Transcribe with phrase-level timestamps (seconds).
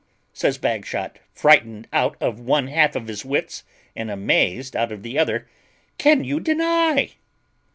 [0.01, 3.63] "How!" says Bagshot, frightened out of one half of his wits,
[3.95, 5.47] and amazed out of the other,
[5.99, 7.11] "can you deny?"